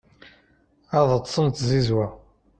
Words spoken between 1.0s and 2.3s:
ṭṭsen d tzizwa